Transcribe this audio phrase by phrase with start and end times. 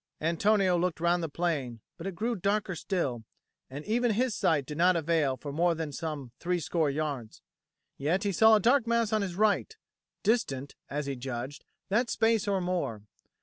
[0.19, 3.23] Antonio looked round the plain; but it grew darker still,
[3.69, 7.43] and even his sight did not avail for more than some threescore yards.
[7.99, 9.77] Yet he saw a dark mass on his right,
[10.23, 13.03] distant, as he judged, that space or more.